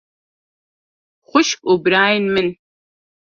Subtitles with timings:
[1.29, 2.47] Xwişk û birayên min!